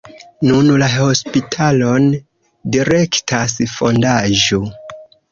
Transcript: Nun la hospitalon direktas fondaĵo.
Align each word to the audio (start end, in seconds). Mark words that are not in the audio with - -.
Nun 0.51 0.69
la 0.83 0.85
hospitalon 0.91 2.07
direktas 2.77 3.55
fondaĵo. 3.75 4.63